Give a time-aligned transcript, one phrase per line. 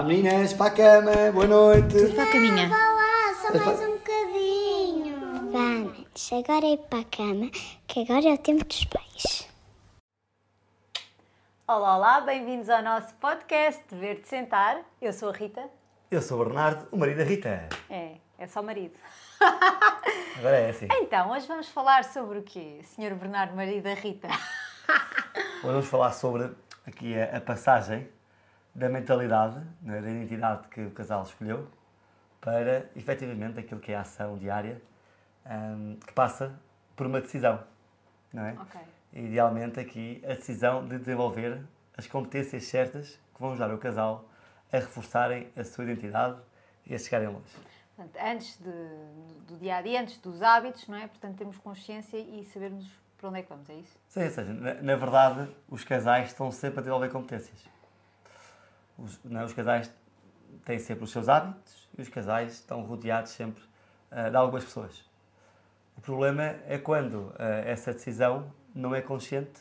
[0.00, 2.14] Vá meninas, para a cama, boa noite.
[2.14, 2.68] Para a caminha.
[2.70, 5.50] Vá lá, só mais um bocadinho.
[5.52, 7.50] Vamos, agora é para a cama,
[7.86, 9.46] que agora é o tempo dos pais.
[11.68, 14.80] Olá, olá, bem-vindos ao nosso podcast Ver-te Sentar.
[15.02, 15.68] Eu sou a Rita.
[16.10, 17.68] Eu sou o Bernardo, o marido da Rita.
[17.90, 18.94] É, é só marido.
[20.38, 20.88] Agora é assim.
[20.92, 24.28] Então, hoje vamos falar sobre o quê, Senhor Bernardo, marido da Rita?
[24.28, 26.50] Hoje vamos falar sobre
[26.86, 28.08] aqui a, a passagem
[28.74, 31.68] da mentalidade, né, da identidade que o casal escolheu
[32.40, 34.80] para efetivamente aquilo que é a ação diária
[35.46, 36.58] hum, que passa
[36.96, 37.62] por uma decisão,
[38.32, 38.52] não é?
[38.60, 38.80] Ok.
[39.12, 41.62] Idealmente aqui a decisão de desenvolver
[41.96, 44.24] as competências certas que vão ajudar o casal
[44.72, 46.38] a reforçarem a sua identidade
[46.86, 47.52] e a chegarem longe.
[47.96, 51.06] Portanto, antes de- do dia a dia, antes dos hábitos, não é?
[51.08, 53.98] Portanto, temos consciência e sabermos para onde é que vamos, é isso?
[54.08, 57.68] Sim, ou seja, na, na verdade, os casais estão sempre a desenvolver competências.
[59.02, 59.44] Os, não, é?
[59.44, 59.92] os casais
[60.64, 63.62] têm sempre os seus hábitos e os casais estão rodeados sempre
[64.10, 65.08] ah, de algumas pessoas.
[65.96, 69.60] O problema é quando ah, essa decisão não é consciente,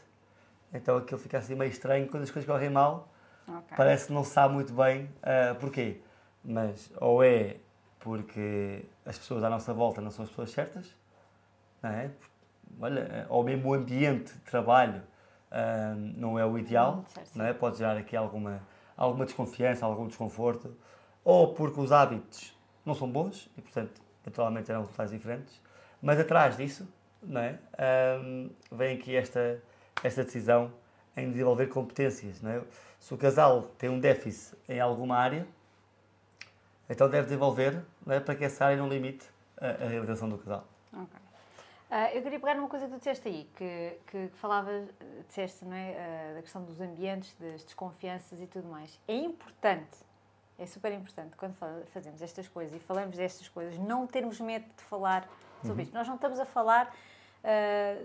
[0.73, 3.11] então aquilo fica assim meio estranho quando as coisas correm mal,
[3.47, 3.75] Ok.
[3.75, 6.01] parece que não sabe muito bem ah, porquê.
[6.43, 7.57] Mas ou é
[7.99, 10.95] porque as pessoas à nossa volta não são as pessoas certas,
[11.81, 12.11] não é?
[12.79, 15.01] Olha, ou mesmo o ambiente de trabalho
[15.51, 17.03] ah, não é o ideal,
[17.35, 17.53] não é?
[17.53, 18.61] Pode gerar aqui alguma,
[18.99, 20.75] alguma desconfiança, algum desconforto,
[21.23, 22.53] ou porque os hábitos
[22.85, 25.61] não são bons e, portanto, naturalmente terão resultados diferentes,
[26.01, 26.85] mas atrás disso,
[27.23, 27.57] não é?
[27.77, 28.19] Ah,
[28.69, 29.63] vem aqui esta,
[30.03, 30.73] esta decisão
[31.15, 32.61] em desenvolver competências, não é?
[32.99, 35.47] Se o casal tem um déficit em alguma área,
[36.89, 38.19] então deve desenvolver não é?
[38.19, 39.25] para que essa área não limite
[39.57, 40.67] a, a realização do casal.
[40.91, 41.28] Ok.
[41.91, 44.87] Ah, eu queria pegar numa coisa que tu disseste aí, que, que, que falavas,
[45.27, 45.95] disseste, não é?
[45.97, 48.99] Ah, da questão dos ambientes, das desconfianças e tudo mais.
[49.07, 49.97] É importante,
[50.59, 54.65] é super importante, quando fa- fazemos estas coisas e falamos destas coisas, não termos medo
[54.77, 55.27] de falar
[55.65, 55.93] sobre isto.
[55.93, 56.93] Nós não estamos a falar
[57.43, 57.95] ah,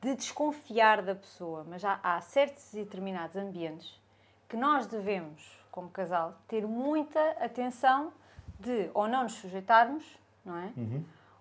[0.00, 4.00] de desconfiar da pessoa, mas há, há certos e determinados ambientes
[4.48, 8.10] que nós devemos, como casal, ter muita atenção
[8.58, 10.72] de ou não nos sujeitarmos, não é?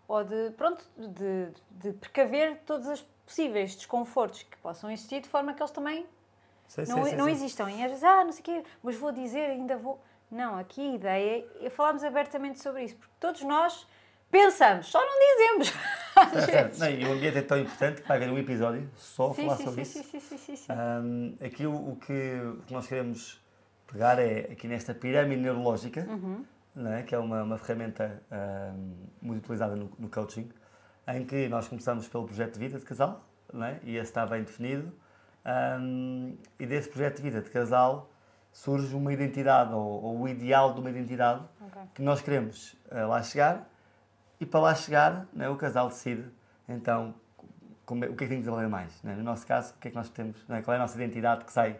[0.07, 5.53] Ou de, pronto, de, de precaver todos os possíveis desconfortos que possam existir, de forma
[5.53, 6.05] que eles também
[6.67, 7.31] Sim, não, sim, não sim.
[7.31, 7.69] existam.
[7.71, 10.01] E às vezes, ah, não sei o quê, mas vou dizer, ainda vou...
[10.31, 13.87] Não, aqui a ideia é falarmos abertamente sobre isso, porque todos nós
[14.31, 15.73] pensamos, só não dizemos.
[16.79, 19.43] Não, e o ambiente é tão importante que vai haver um episódio só a Sim,
[19.43, 20.09] falar sim, sobre sim, isso.
[20.09, 20.71] sim, sim, sim, sim.
[20.71, 23.43] Ahm, aqui o, o que, o que nós queremos
[23.87, 26.43] pegar é aqui nesta pirâmide neurológica, Uhum.
[26.75, 27.03] Não é?
[27.03, 30.50] que é uma, uma ferramenta ahm, muito utilizada no, no coaching,
[31.07, 33.79] em que nós começamos pelo projeto de vida de casal, não é?
[33.84, 34.91] e esse está bem definido,
[35.45, 38.09] ahm, e desse projeto de vida de casal
[38.51, 41.81] surge uma identidade, ou, ou o ideal de uma identidade Ok.
[41.95, 43.67] que nós queremos ah, lá chegar,
[44.39, 45.50] e para lá chegar, não é?
[45.50, 46.25] o casal decide,
[46.67, 47.16] então,
[47.85, 49.01] como é- o que é que tem que desenvolver mais.
[49.03, 49.16] não é?
[49.16, 50.62] No nosso caso, o que é que nós temos, não é?
[50.62, 51.79] qual é a nossa identidade que sai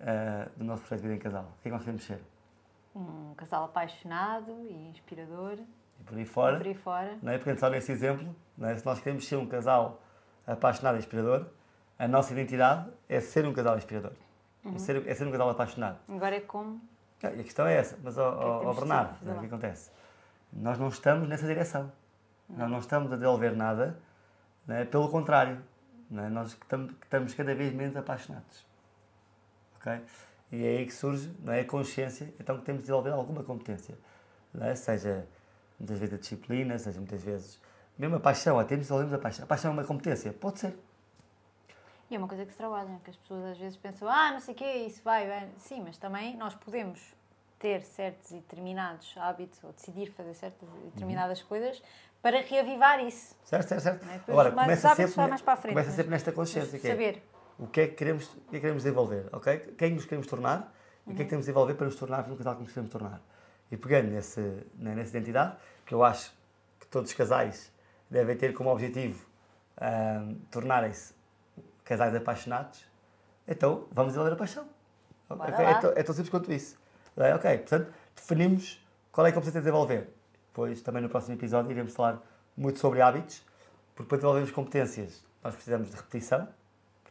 [0.00, 1.44] ah, do nosso projeto de vida em casal?
[1.58, 2.20] O que é que nós queremos ser?
[2.96, 5.58] Um casal apaixonado e inspirador,
[6.00, 7.18] E por aí fora, por aí fora.
[7.22, 7.38] não é?
[7.38, 8.76] Pegando só nesse exemplo, não é?
[8.76, 10.00] se nós queremos ser um casal
[10.46, 11.46] apaixonado e inspirador,
[11.98, 14.12] a nossa identidade é ser um casal inspirador.
[14.64, 15.98] É, ser, é ser um casal apaixonado.
[16.08, 16.80] Agora é como...
[17.22, 19.90] Ah, a questão é essa, mas, ó, temos de Bernardo, o que acontece?
[20.52, 21.92] Nós não estamos nessa direção.
[22.48, 23.98] Nós não estamos a desenvolver nada,
[24.68, 24.84] é?
[24.84, 25.60] pelo contrário,
[26.12, 26.28] é?
[26.28, 28.64] nós estamos cada vez menos apaixonados.
[29.76, 30.00] Ok?
[30.50, 31.60] E é aí que surge não é?
[31.60, 33.96] a consciência, então que temos de desenvolver alguma competência.
[34.60, 34.74] É?
[34.74, 35.26] Seja
[35.78, 37.60] muitas vezes a disciplina, seja muitas vezes
[37.98, 39.44] mesmo a paixão, até desenvolvemos a paixão.
[39.44, 40.32] A paixão é uma competência?
[40.32, 40.76] Pode ser.
[42.10, 44.40] E é uma coisa que se trabalha, que as pessoas às vezes pensam, ah, não
[44.40, 45.48] sei o quê, isso vai, vai.
[45.58, 47.00] Sim, mas também nós podemos
[47.58, 51.82] ter certos e determinados hábitos ou decidir fazer certas e determinadas coisas
[52.22, 53.34] para reavivar isso.
[53.44, 54.06] Certo, certo, certo.
[54.08, 54.20] É?
[54.30, 56.78] Agora, começa sempre, mais para a frente, começa sempre nesta consciência.
[56.78, 57.22] Que é, Saber.
[57.58, 59.74] O que é que queremos, o que é que queremos desenvolver, ok?
[59.78, 60.72] Quem nos queremos tornar
[61.06, 61.16] e o Uhum.
[61.16, 63.20] que é que temos de desenvolver para nos tornarmos no casal que nos queremos tornar.
[63.70, 64.40] E pegando nesse,
[64.74, 66.32] né, nessa identidade, que eu acho
[66.80, 67.72] que todos os casais
[68.10, 69.24] devem ter como objetivo
[69.80, 71.14] ahm, tornarem-se
[71.84, 72.84] casais apaixonados,
[73.46, 74.66] então vamos desenvolver a paixão.
[75.28, 75.64] Bora Ok?
[75.64, 75.70] lá.
[75.70, 76.76] É, tão, é tão simples quanto isso.
[77.16, 80.08] É, ok, portanto, definimos qual é a competência a desenvolver.
[80.48, 82.20] Depois, também no próximo episódio, iremos falar
[82.56, 83.44] muito sobre hábitos,
[83.94, 86.48] porque para desenvolvermos competências, nós precisamos de repetição,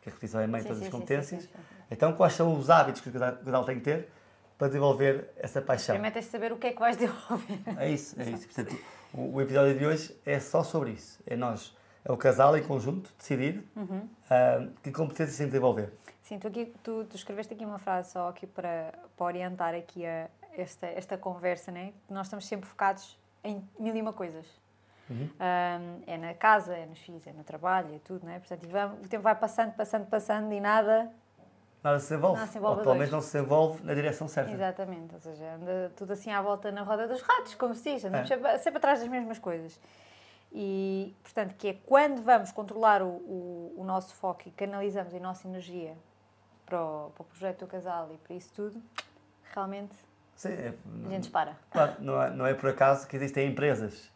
[0.06, 1.44] porque a repetição é mãe de todas sim, as competências.
[1.44, 1.64] sim, sim.
[1.90, 4.10] Então, quais são os hábitos que o casal, tem que ter
[4.58, 5.96] para desenvolver essa paixão?
[5.96, 7.60] Primeiro tens de saber o que é que vais desenvolver.
[7.78, 8.48] É isso, é isso.
[8.54, 8.78] Portanto,
[9.14, 11.20] o, o episódio de hoje é só sobre isso.
[11.26, 14.08] É nós, é o casal em conjunto, decidir Uhum.
[14.30, 15.92] ah, que competências tem que desenvolver.
[16.22, 20.06] Sim, tu, aqui, tu, tu escreveste aqui uma frase só aqui para, para orientar aqui
[20.06, 21.94] a, esta, esta conversa, né?
[22.10, 24.46] Nós estamos sempre focados em mil e uma coisas.
[25.10, 25.30] Uhum.
[25.40, 28.40] Um, é na casa, é nos filhos, é no trabalho, é tudo, não é?
[28.40, 31.12] Portanto, vamos, o tempo vai passando, passando, passando e nada.
[31.84, 32.40] Nada se envolve.
[32.40, 34.52] Nada se envolve Ou pelo menos não se envolve na direção certa.
[34.52, 38.06] Exatamente, ou seja, anda tudo assim à volta na roda dos ratos, como se diz,
[38.06, 38.36] andamos É.
[38.36, 39.80] sempre, sempre atrás das mesmas coisas.
[40.52, 45.20] E, portanto, que é quando vamos controlar o, o, o nosso foco e canalizamos a
[45.20, 45.96] nossa energia
[46.66, 48.82] para o, para o projeto do casal e para isso tudo,
[49.54, 49.94] realmente
[50.36, 50.74] Sim, é-
[51.06, 51.56] a gente para.
[51.70, 54.10] Claro, não é, não é por acaso que existem empresas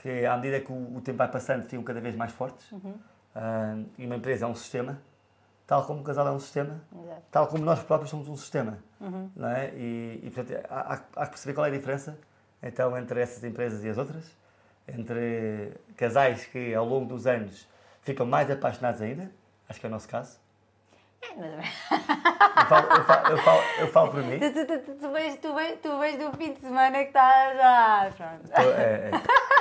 [0.00, 2.70] que, à medida que o, o tempo vai passando, ficam cada vez mais fortes.
[2.72, 2.94] Uhum.
[3.34, 5.00] Ah, e uma empresa é um sistema,
[5.66, 7.22] tal como o casal é um sistema, Exato.
[7.30, 8.78] tal como nós próprios somos um sistema.
[9.00, 9.30] Uhum.
[9.36, 9.70] Não é?
[9.74, 12.18] e, e, portanto, há, há- há que perceber qual é a diferença
[12.62, 14.36] então, entre essas empresas e as outras,
[14.88, 17.66] entre casais que ao longo dos anos
[18.02, 19.30] ficam mais apaixonados ainda,
[19.68, 20.38] acho que é o nosso caso.
[21.22, 21.66] É, mas-
[22.60, 24.38] Eu falo, eu falo, eu falo, eu falo por mim.
[24.38, 25.48] Tu, tu, tu, tu, tu, vês, tu,
[25.82, 28.12] tu do fim de semana que está já.
[28.16, 28.50] Pronto.
[28.58, 29.10] É, é.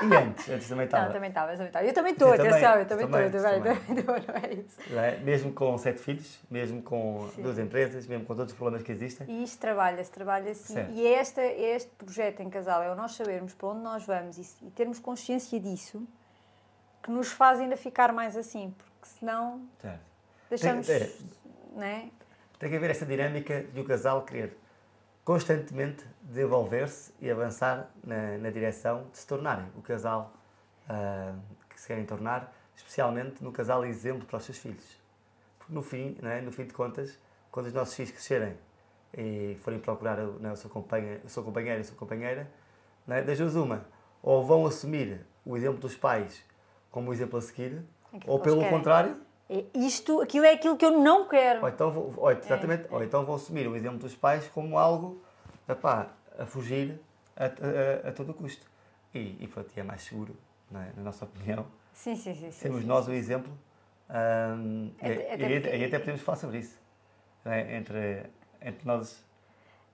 [0.06, 1.06] E antes, antes também estava.
[1.06, 1.86] Não, também estava, também estava.
[1.86, 4.98] Eu também estou, atenção, eu também estou, também, estou, não é isso.
[4.98, 5.18] é?
[5.18, 7.42] Mesmo com sete filhos, mesmo com Sim.
[7.42, 9.28] duas empresas, mesmo com todos os problemas que existem.
[9.30, 10.74] E isto trabalha-se, trabalha-se.
[10.92, 14.06] E é este, é este projeto em casal, é o nós sabermos para onde nós
[14.06, 16.08] vamos e, e termos consciência disso
[17.04, 20.00] que nos faz ainda ficar mais assim, porque senão Certo.
[20.50, 20.88] deixamos.
[20.88, 21.10] Tem- é.
[21.80, 22.10] Não é?
[22.60, 24.58] Tem que haver esta dinâmica de o casal querer
[25.24, 30.34] constantemente desenvolver-se e avançar na, na direção de se tornarem o casal
[30.90, 31.34] ah,
[31.70, 35.00] que se querem tornar, especialmente no casal exemplo para os seus filhos.
[35.58, 36.42] Porque no fim, não é?
[36.42, 37.18] no fim de contas,
[37.52, 38.58] quando os nossos filhos crescerem
[39.18, 40.54] e forem procurar o, não é?
[40.54, 42.50] o seu companheiro, o seu companheiro e a sua companheira,
[43.08, 43.22] não é?
[43.22, 43.86] das duas uma,
[44.22, 46.44] ou vão assumir o exemplo dos pais
[46.92, 48.78] como o exemplo a seguir, Aquilo ou pelo querem.
[48.78, 49.29] contrário, É
[49.74, 51.62] Isto, aquilo é aquilo que eu não quero.
[51.64, 52.88] ou então, vou- ou, exatamente, é.
[52.96, 55.24] ou então vão assumir o exemplo dos pais como algo
[55.68, 56.08] epá,
[56.38, 57.00] a fugir
[57.36, 58.66] a, a- a todo custo.
[59.14, 60.38] E, e pronto, e é mais seguro,
[60.72, 60.90] é?
[60.96, 62.52] na nossa opinião, Sim, sim, sim.
[62.52, 62.70] sim.
[62.86, 63.52] nós o exemplo.
[64.08, 66.78] e, Até- e até aí, porque- aí até podemos falar sobre isso.
[67.46, 67.76] é?
[67.76, 68.24] Entre,
[68.62, 69.26] entre nós.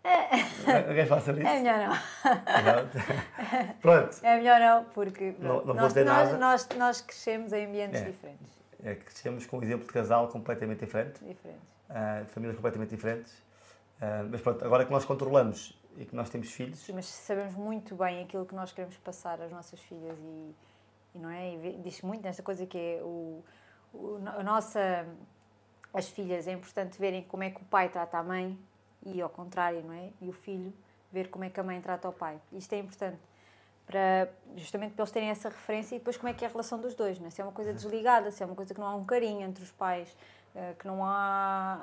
[0.04, 0.88] É.
[0.90, 1.50] Alguém fala sobre isso?
[1.50, 3.76] É melhor não.
[3.82, 4.20] Pronto.
[4.24, 8.06] É melhor não, porque Não- não vou nós, nós, nós, nós crescemos em ambientes É.
[8.06, 8.54] diferentes.
[8.84, 11.24] É que crescemos com um exemplo de casal completamente diferente.
[11.24, 11.68] diferentes.
[11.90, 13.34] ah, de famílias completamente diferentes.
[14.02, 17.56] Ah, mas pronto, agora que nós controlamos e que nós temos filhos, Sim, mas sabemos
[17.56, 20.56] muito bem aquilo que nós queremos passar às nossas filhas e,
[21.16, 21.54] e não é?
[21.54, 23.42] E diz muito nesta coisa que é o,
[23.94, 25.06] o- a nossa
[25.94, 28.60] as filhas é importante verem como é que o pai trata a mãe
[29.06, 30.10] e ao contrário, não é?
[30.20, 30.74] E o filho
[31.12, 32.38] ver como é que a mãe trata o pai.
[32.52, 33.18] Isto é importante
[33.86, 36.80] para justamente para eles terem essa referência e depois como é que é a relação
[36.80, 37.30] dos dois, não é?
[37.30, 39.64] Se é uma coisa desligada, se é uma coisa que não há um carinho entre
[39.64, 40.16] os pais,
[40.56, 41.80] eh, que não há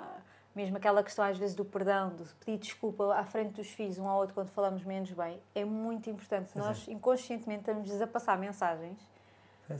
[0.54, 4.06] mesmo aquela questão às vezes do perdão, de pedir desculpa à frente dos filhos um
[4.08, 6.50] ao outro quando falamos menos bem, é muito importante.
[6.58, 8.98] Nós inconscientemente estamos a passar mensagens,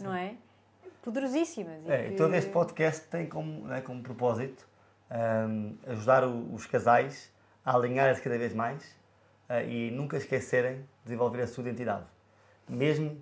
[0.00, 0.34] não é?
[1.02, 1.86] Poderosíssimas.
[1.88, 4.66] É, que- todo este podcast tem como, né, como propósito
[5.10, 7.30] ahm, ajudar o- os casais
[7.64, 8.96] a alinharem-se cada vez mais
[9.48, 12.06] ah, e nunca esquecerem de desenvolver a sua identidade.
[12.68, 13.20] Mesmo,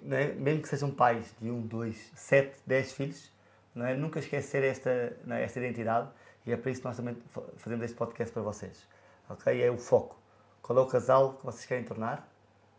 [0.00, 3.32] né, mesmo que sejam pais de um, dois, sete, dez filhos,
[3.74, 3.94] não é?
[3.94, 6.08] nunca esquecer esta, né, esta identidade
[6.46, 8.86] e é para isso que nós também fa- fazemos este podcast para vocês.
[9.28, 9.62] ok?
[9.62, 10.16] É o foco.
[10.62, 12.28] Qual é o casal que vocês querem tornar?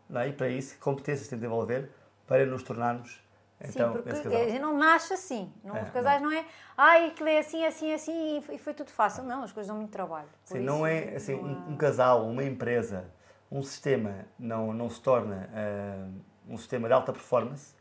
[0.08, 0.28] Não é?
[0.28, 1.90] E para isso, que competências têm de desenvolver
[2.26, 3.24] para nos tornarmos
[3.58, 5.50] então, Sim, porque a gente não nasce assim.
[5.64, 6.30] Não, É, os casais não.
[6.30, 6.44] é,
[6.76, 9.24] ai, aquilo é assim, assim, assim e foi- tudo fácil.
[9.24, 10.28] Não, as coisas dão muito trabalho.
[10.44, 13.10] Sim, não isso, é assim, não um, há- um casal, uma empresa,
[13.50, 16.08] um sistema não, não se torna ah,
[16.48, 17.74] um sistema de alta performance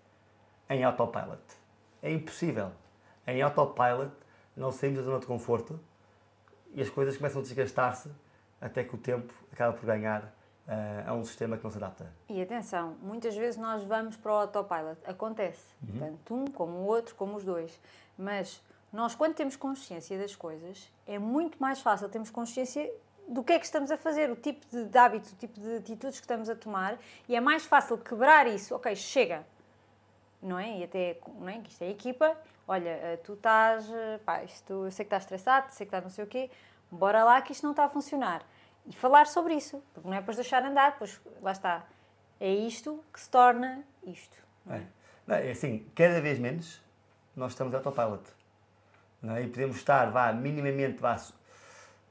[0.69, 1.41] em autopilot.
[2.01, 2.71] É impossível.
[3.27, 4.11] Em autopilot
[4.55, 5.79] não saímos da zona de conforto
[6.73, 8.09] e as coisas começam a desgastar-se
[8.59, 10.33] até que o tempo acaba por ganhar
[10.67, 12.11] ah, a um sistema que não se adapta.
[12.29, 14.97] E atenção, muitas vezes nós vamos para o autopilot.
[15.05, 15.73] Acontece.
[15.81, 15.99] Uhum.
[15.99, 17.79] Tanto um como o outro, como os dois.
[18.17, 22.89] Mas nós, quando temos consciência das coisas, é muito mais fácil termos consciência
[23.27, 25.77] do que é que estamos a fazer, o tipo de, de hábitos, o tipo de
[25.77, 26.97] atitudes que estamos a tomar.
[27.27, 28.75] E é mais fácil quebrar isso.
[28.75, 29.45] Ok, chega.
[30.41, 30.79] Não é?
[30.79, 31.59] E até, não é?
[31.59, 32.37] Que isto é equipa.
[32.67, 36.03] Olha, eh, tu estás, eh, pá, isto, eu sei que estás estressado, sei que estás
[36.03, 36.49] não sei o quê.
[36.91, 38.43] Bora lá que isto não está a funcionar.
[38.85, 39.81] E falar sobre isso.
[39.93, 41.85] Porque não é depois deixar andar, pois lá está.
[42.39, 44.37] É isto que se torna isto.
[44.69, 44.81] É.
[45.25, 46.81] Não, é assim, cada vez menos
[47.35, 48.23] nós estamos autopilot.
[49.21, 49.43] Não é?
[49.43, 51.17] E podemos estar, vá, minimamente, vá,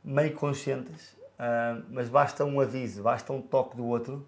[0.05, 4.25] meio conscientes, ah, mas basta um aviso, basta um toque do outro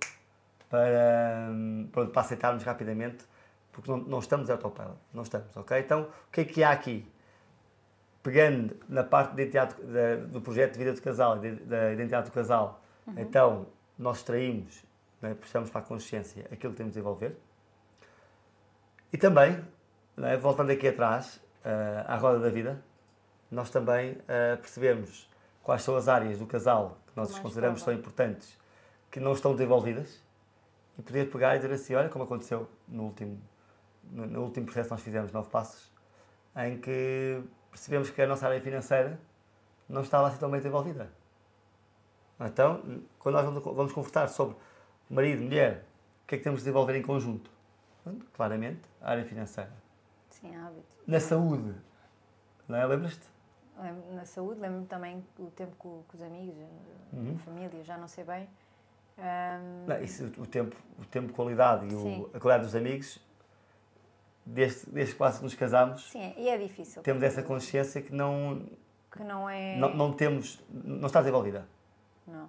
[0.70, 1.50] para,
[1.92, 3.24] pronto, para aceitarmos rapidamente,
[3.72, 5.78] porque não, não estamos autopilot, não estamos, ok?
[5.78, 7.06] Então, o que é que há aqui?
[8.22, 12.28] Pegando na parte da identidade, da- do projeto de vida do casal, de- da identidade
[12.28, 12.82] do casal,
[13.16, 14.82] Então, nós extraímos,
[15.22, 17.36] né, puxamos para a consciência aquilo que temos de desenvolver.
[19.12, 19.64] E também,
[20.16, 22.82] né, voltando aqui atrás, uh, à roda da vida,
[23.48, 25.30] nós também uh, percebemos
[25.66, 28.56] quais são as áreas do casal que nós consideramos tão importantes
[29.10, 30.22] que não estão desenvolvidas
[30.96, 33.42] e poder pegar e dizer assim, olha como aconteceu no último,
[34.04, 35.90] no, no último processo que nós fizemos, Nove Passos,
[36.54, 39.18] em que percebemos que a nossa área financeira
[39.88, 41.10] não estava assim tão bem desenvolvida.
[42.38, 44.56] Então, quando nós vamos, vamos conversar sobre
[45.10, 45.84] marido, mulher,
[46.22, 47.50] o que é que temos de desenvolver em conjunto?
[48.34, 49.72] Claramente, a área financeira.
[50.30, 50.86] Sim, hábito.
[51.04, 51.74] Na saúde,
[52.68, 52.86] não é?
[52.86, 53.35] Lembras-te?
[54.12, 56.56] Na saúde, lembro-me também o tempo com, com os amigos,
[57.12, 57.34] Uhum.
[57.36, 58.48] a família, já não sei bem.
[59.18, 63.18] Ahm, Não, isso, o tempo, o tempo de qualidade e o- a qualidade dos amigos,
[64.44, 67.02] desde, desde que quase nos casamos, sim, e é difícil.
[67.02, 68.66] temos essa consciência que não,
[69.12, 69.76] Que não é.
[69.76, 71.66] não, não temos, não está desenvolvida.
[72.26, 72.48] Não.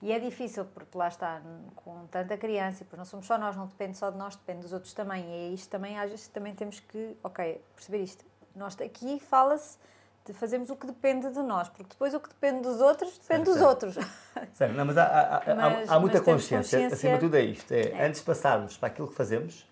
[0.00, 1.42] E é difícil, porque lá está,
[1.76, 4.60] com tanta criança, e depois não somos só nós, não depende só de nós, depende
[4.60, 5.24] dos outros também.
[5.24, 8.24] E é isto também, às vezes, também temos que, ok, perceber isto.
[8.54, 9.76] Nós aqui fala-se
[10.32, 13.44] de fazermos o que depende de nós, porque depois o que depende dos outros, depende
[13.44, 13.68] dos certo.
[13.68, 13.96] outros.
[14.54, 16.78] Certo, não, mas há, há- há- Mas- há muita mas temos consciência.
[16.78, 17.72] consciência- Acima de tudo é isto.
[17.72, 18.06] É, É.
[18.06, 19.68] Antes de passarmos para aquilo que fazemos,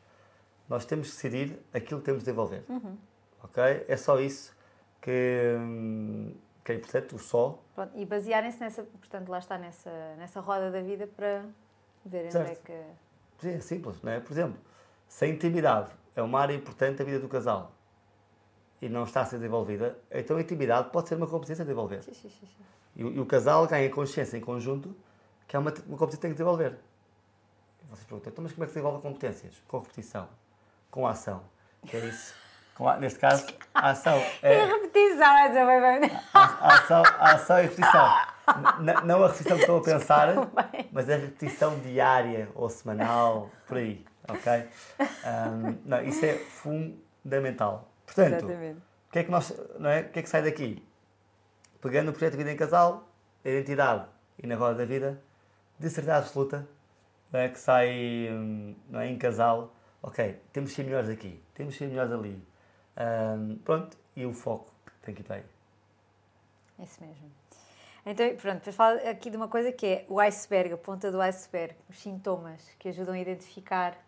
[0.68, 2.64] nós temos que decidir aquilo que temos de desenvolver.
[2.68, 2.96] Uhum.
[3.44, 3.84] Ok?
[3.88, 4.52] É só isso
[5.00, 6.34] que, hum,
[6.64, 7.58] que é importante, o só.
[7.75, 11.44] Pronto, e basearem-se nessa, portanto, lá está, nessa, nessa roda da vida para
[12.04, 12.62] verem onde é Certo.
[12.62, 12.80] que.
[13.38, 14.18] Sim, é simples, não é?
[14.20, 14.58] Por exemplo,
[15.06, 17.70] se a intimidade é uma área importante da vida do casal
[18.80, 22.02] e não está a ser desenvolvida, então a intimidade pode ser uma competência a desenvolver.
[22.02, 22.49] Sim, sim, sim.
[22.95, 24.95] E, o- e o casal ganha consciência em conjunto
[25.49, 26.76] que é uma, uma competência que tem que desenvolver.
[27.83, 29.54] E vocês perguntam, então, mas como é que se desenvolve competências?
[29.68, 30.28] Com repetição,
[30.90, 31.42] com ação.
[31.87, 32.35] Que é isso?
[32.75, 37.33] Com a- neste caso, a ação É é repetição, é dizer, bem, a ação, a
[37.35, 38.14] ação e repetição.
[38.80, 40.28] N- não a repetição que estou a pensar,
[40.92, 44.04] mas a repetição diária ou semanal, por aí.
[44.28, 44.68] Ok?
[45.25, 47.88] Ahm, não, isso é fundamental.
[48.06, 50.02] Portanto, o que é que nós, não é?
[50.02, 50.82] O que é que sai daqui?
[51.80, 53.08] Pegando o projeto de vida em casal,
[53.44, 54.06] a identidade
[54.38, 55.20] e na roda da vida,
[55.78, 56.66] de certeza absoluta,
[57.32, 57.48] não é?
[57.48, 59.08] que sai hum, não é?
[59.08, 62.42] em casal, ok, temos que ser melhores aqui, temos que ser melhores ali.
[62.98, 64.72] Hum, pronto, e o foco
[65.02, 65.44] tem que ir para aí.
[66.78, 67.30] Isso mesmo.
[68.04, 71.20] Então, pronto, depois falo aqui de uma coisa que é o iceberg, a ponta do
[71.20, 73.98] iceberg, os sintomas que ajudam a identificar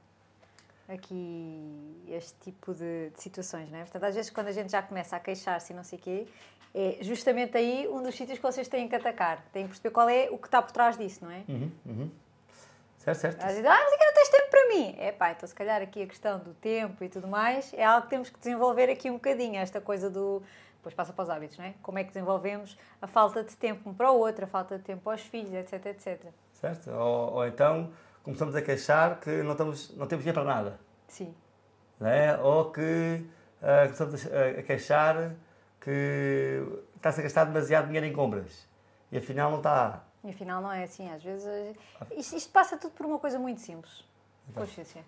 [0.88, 3.82] aqui este tipo de, de situações, não é?
[3.82, 6.26] Portanto, às vezes quando a gente já começa a queixar-se e não sei o quê,
[6.74, 9.42] é justamente aí um dos sítios que vocês têm que atacar.
[9.52, 11.42] Têm que perceber qual é o que está por trás disso, não é?
[11.48, 12.10] Uhum, uhum.
[12.98, 13.42] Certo, certo.
[13.42, 14.94] Às vezes, ah, mas é que não tens tempo para mim.
[14.98, 18.02] É pá, então se calhar aqui a questão do tempo e tudo mais é algo
[18.02, 20.42] que temos que desenvolver aqui um bocadinho, esta coisa do.
[20.76, 21.74] Depois passa para os hábitos, não é?
[21.82, 24.84] Como é que desenvolvemos a falta de tempo um para o outro, a falta de
[24.84, 26.26] tempo aos filhos, etc, etc.
[26.52, 26.90] Certo?
[26.90, 27.90] Ou, ou então
[28.28, 30.80] começamos a queixar que não, estamos, não temos dinheiro para nada.
[31.06, 31.34] Sim.
[31.98, 32.38] não é?
[32.38, 33.24] Ou que
[33.62, 35.34] ah, começamos a, a queixar
[35.80, 36.62] que
[36.96, 38.68] está-se a gastar demasiado dinheiro em compras
[39.10, 40.04] e afinal não está.
[40.22, 41.76] E afinal não é assim, às vezes.
[42.14, 44.04] Isto, isto passa tudo por uma coisa muito simples.
[44.50, 44.62] Então.
[44.62, 45.02] Consciência.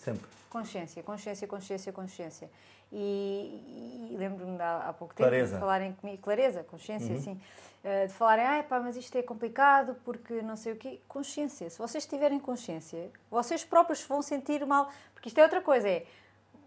[0.00, 0.26] Sempre.
[0.48, 2.50] Consciência, consciência, consciência, consciência.
[2.92, 5.54] E, e lembro-me há, há pouco tempo Clareza.
[5.54, 7.20] de falarem comigo, clareza, consciência, Uhum.
[7.22, 7.40] sim,
[7.84, 11.00] eh, de falarem, ah, pá, mas isto é complicado porque não sei o quê.
[11.06, 15.88] Consciência, se vocês tiverem consciência, vocês próprios vão sentir mal, porque isto é outra coisa,
[15.88, 16.04] é,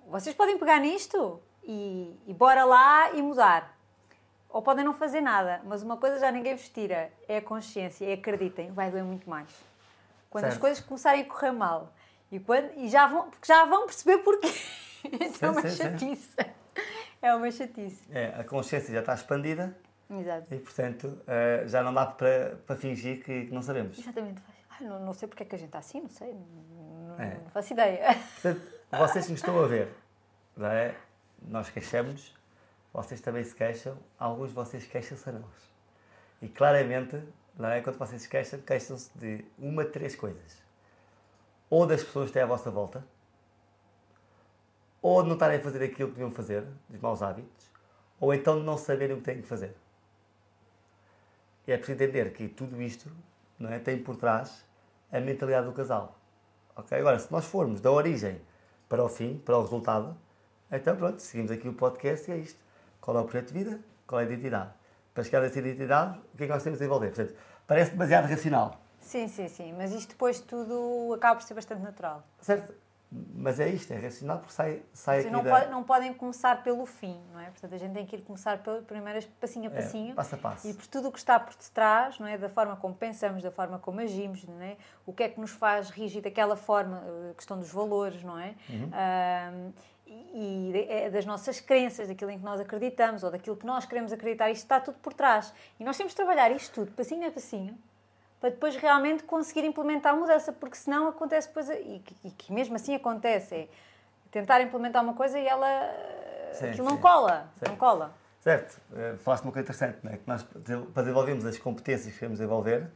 [0.07, 3.77] vocês podem pegar nisto e, e bora lá e mudar.
[4.49, 8.05] Ou podem não fazer nada, mas uma coisa já ninguém vos tira, é a consciência,
[8.05, 9.49] e acreditem, vai doer muito mais.
[10.29, 10.61] Quando as Certo.
[10.61, 11.91] coisas começarem a correr mal.
[12.33, 14.51] E, quando, e já, vão, porque já vão perceber porquê.
[15.05, 15.75] Então é uma sim, sim.
[15.83, 16.29] chatice.
[17.21, 18.01] É uma chatice.
[18.09, 19.77] É, a consciência já está expandida
[20.09, 20.47] Exato.
[20.53, 23.99] e, portanto, ah, já não dá para, para fingir que, não sabemos.
[23.99, 24.41] Exatamente.
[24.69, 26.33] Ai, não, não sei porque é que a gente está assim, não sei.
[26.33, 27.37] Não, É.
[27.43, 28.17] não faço ideia.
[28.41, 28.61] Portanto,
[28.97, 29.89] vocês que nos estão a ver,
[30.55, 30.95] não é?
[31.45, 32.33] nós queixamos,
[32.93, 35.73] vocês também se queixam, alguns de vocês queixam-se a nós.
[36.41, 37.21] E claramente,
[37.59, 37.81] não é?
[37.81, 40.63] quando vocês se queixam, queixam-se de uma, três coisas.
[41.73, 43.03] Ou das pessoas que têm à vossa volta,
[45.01, 47.71] ou de não estarem a fazer aquilo que deviam fazer, dos maus hábitos,
[48.19, 49.75] ou então de não saberem o que têm que fazer.
[51.65, 53.09] E é preciso entender que tudo isto
[53.57, 54.63] não é, tem por trás
[55.11, 56.15] a mentalidade do casal.
[56.75, 56.95] Ok?
[56.95, 58.39] Agora, se nós formos da origem
[58.87, 60.15] para o fim, para o resultado,
[60.71, 62.59] então pronto, seguimos aqui o podcast e é isto.
[63.01, 63.79] Qual é o projeto de vida?
[64.05, 64.69] Qual é a identidade?
[65.11, 67.07] Para chegar a essa identidade, o que é que nós temos de desenvolver?
[67.07, 69.73] Portanto, parece demasiado racional, Sim, sim, sim.
[69.73, 72.23] Mas isto depois tudo acaba por ser bastante natural.
[72.41, 72.73] certo?
[73.35, 75.61] mas é isto, é racional porque sai, sai Vocês não, da...
[75.65, 77.45] po- não podem começar pelo fim, não é?
[77.51, 80.15] Portanto, a gente tem que ir começar pelo primeiro passinho a É, passinho.
[80.15, 80.67] passo a passo.
[80.67, 82.39] E por tudo o que está por detrás, não é?
[82.39, 84.77] Da forma como pensamos, da forma como agimos, não é?
[85.05, 88.55] O que é que nos faz rigir daquela forma, a questão dos valores, não é?
[88.67, 88.89] Uhum.
[90.07, 93.85] E e é das nossas crenças, daquilo em que nós acreditamos ou daquilo que nós
[93.85, 95.53] queremos acreditar, isto está tudo por trás.
[95.79, 97.77] E nós temos de trabalhar isto tudo, passinho a passinho,
[98.43, 102.51] para depois realmente conseguir implementar a mudança, porque senão acontece depois, e, que- e que
[102.51, 103.67] mesmo assim acontece, é
[104.29, 105.65] tentar implementar uma coisa e ela,
[106.51, 107.01] Sim, aquilo não sim.
[107.01, 107.65] cola, Sim.
[107.69, 108.13] não cola.
[108.41, 110.17] Certo, eh, falaste uma coisa interessante, não é?
[110.17, 112.89] que nós para desenvolvermos as competências que queremos desenvolver,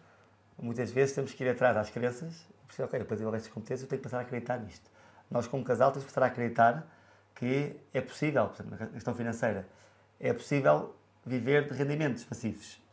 [0.61, 3.83] muitas vezes temos que ir atrás às crenças e perceber, ok, para desenvolver estas competências
[3.83, 4.91] eu tenho que passar a acreditar nisto.
[5.31, 6.85] Nós como casal temos que passar a acreditar
[7.33, 9.65] que é possível, na questão financeira,
[10.19, 10.93] é possível
[11.25, 12.85] viver de rendimentos passivos.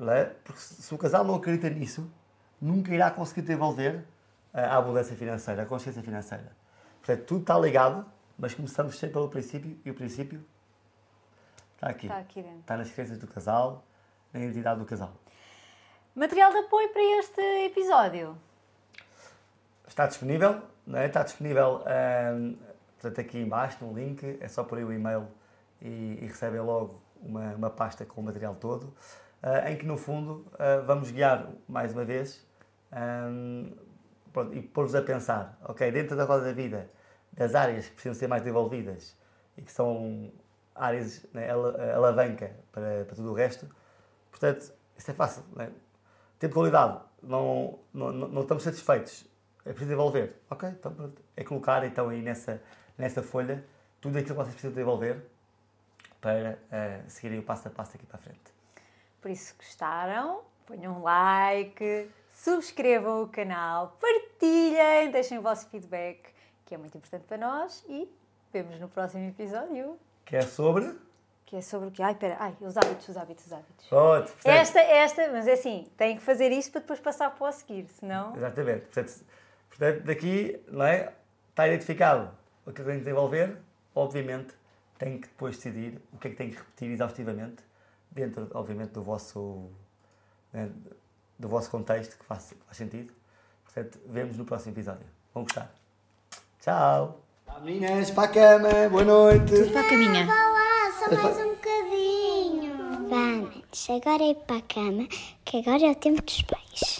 [0.00, 0.24] É?
[0.24, 2.10] Porque se o casal não acredita nisso,
[2.60, 4.04] nunca irá conseguir desenvolver
[4.52, 6.52] a a abundância financeira, a consciência financeira.
[6.98, 8.06] Portanto, tudo está ligado,
[8.38, 10.44] mas começamos sempre pelo princípio e o princípio
[11.74, 12.06] está aqui.
[12.06, 12.60] Está aqui dentro.
[12.60, 13.84] Está nas crenças do casal,
[14.32, 15.12] na identidade do casal.
[16.14, 18.38] Material de apoio para este episódio.
[19.86, 21.06] Está disponível, não é?
[21.06, 22.54] Está disponível ahm,
[23.00, 25.26] portanto, aqui embaixo no link, é só por aí o e-mail
[25.82, 28.94] e, e recebem logo uma, uma pasta com o material todo,
[29.44, 32.44] ah, em que no fundo ah, vamos guiar mais uma vez
[32.90, 33.70] ahm,
[34.32, 36.88] pronto, e pôr-vos a pensar, ok, dentro da roda da vida,
[37.32, 39.16] das áreas que precisam ser mais desenvolvidas
[39.56, 40.32] e que são
[40.74, 43.68] áreas, né, ala- alavanca para, para tudo o resto,
[44.30, 45.70] portanto, isso é fácil, não é?
[46.38, 49.24] Tempo de qualidade, não, não, não estamos satisfeitos,
[49.64, 50.36] é preciso desenvolver.
[50.50, 51.22] Ok, então pronto.
[51.36, 52.60] É colocar então aí nessa,
[52.98, 53.64] nessa folha
[54.00, 55.24] tudo aquilo que vocês precisam desenvolver
[56.20, 58.53] para eh, seguirem o passo a passo aqui para a frente.
[59.24, 60.42] Por isso, gostaram?
[60.66, 66.20] Ponham um like, subscrevam o canal, partilhem, deixem o vosso feedback,
[66.66, 67.82] que é muito importante para nós.
[67.88, 68.06] E
[68.52, 70.94] vemos no próximo episódio, Que é sobre.
[71.46, 72.02] que é sobre o que?
[72.02, 73.86] Ai, espera, ai, os hábitos, os hábitos, os hábitos.
[73.86, 77.46] Pronto, Esta, esta, mas é assim, têm que fazer isto para depois passar para o
[77.46, 78.36] a seguir, senão.
[78.36, 78.84] Exatamente.
[78.84, 79.24] Portanto,
[79.70, 81.14] portanto, daqui não é,
[81.48, 82.30] está identificado
[82.66, 83.56] o que tem que desenvolver,
[83.94, 84.54] obviamente
[84.98, 87.64] tem que depois decidir o que é que tem que repetir exaustivamente,
[88.14, 89.70] dentro, obviamente, do vosso,
[90.52, 90.70] né,
[91.38, 93.12] do vosso contexto, que faz, faz sentido.
[93.64, 95.06] Portanto, vemos no próximo episódio.
[95.34, 95.74] Vão gostar.
[96.60, 97.20] Tchau!
[97.62, 99.70] Meninas, para a cama, boa noite.
[99.70, 100.26] Para a caminha.
[100.26, 103.08] Vá lá, só mais um bocadinho.
[103.08, 105.08] Vá, manos, agora é ir para a cama,
[105.44, 106.93] que agora é o tempo dos pais.